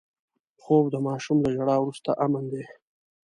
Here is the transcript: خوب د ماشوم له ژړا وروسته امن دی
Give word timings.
خوب 0.61 0.85
د 0.93 0.95
ماشوم 1.07 1.37
له 1.45 1.49
ژړا 1.55 1.75
وروسته 1.79 2.09
امن 2.25 2.45
دی 2.53 2.63